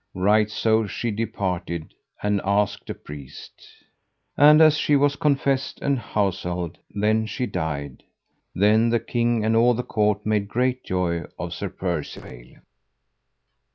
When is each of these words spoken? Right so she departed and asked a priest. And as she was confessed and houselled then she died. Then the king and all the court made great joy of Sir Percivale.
Right 0.15 0.49
so 0.49 0.87
she 0.87 1.11
departed 1.11 1.93
and 2.23 2.41
asked 2.43 2.89
a 2.89 2.95
priest. 2.95 3.67
And 4.35 4.59
as 4.59 4.75
she 4.75 4.95
was 4.95 5.15
confessed 5.15 5.79
and 5.79 5.99
houselled 5.99 6.79
then 6.89 7.27
she 7.27 7.45
died. 7.45 8.01
Then 8.55 8.89
the 8.89 8.99
king 8.99 9.45
and 9.45 9.55
all 9.55 9.75
the 9.75 9.83
court 9.83 10.25
made 10.25 10.47
great 10.47 10.83
joy 10.83 11.25
of 11.37 11.53
Sir 11.53 11.69
Percivale. 11.69 12.61